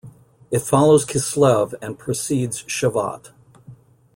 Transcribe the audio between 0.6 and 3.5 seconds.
follows Kislev and precedes Shevat.